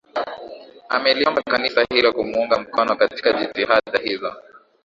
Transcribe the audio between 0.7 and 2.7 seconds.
Ameliomba Kanisa hilo kumuunga